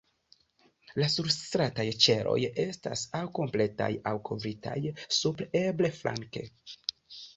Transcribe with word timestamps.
La 1.01 1.09
surstrataj 1.15 1.85
ĉeloj 2.07 2.37
estas 2.65 3.03
aŭ 3.19 3.23
kompletaj, 3.41 3.91
aŭ 4.13 4.17
kovritaj 4.31 4.77
supre, 5.19 5.49
eble 5.65 5.93
flanke. 6.03 6.49